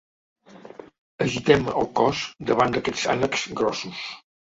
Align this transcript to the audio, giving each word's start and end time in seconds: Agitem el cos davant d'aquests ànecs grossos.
Agitem 1.25 1.67
el 1.81 1.85
cos 1.99 2.21
davant 2.53 2.73
d'aquests 2.79 3.05
ànecs 3.15 3.45
grossos. 3.61 4.01